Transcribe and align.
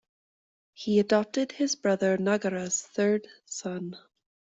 He 0.73 0.97
adopted 0.99 1.51
his 1.51 1.75
brother 1.75 2.17
Nagara's 2.17 2.81
third 2.81 3.27
son. 3.45 3.99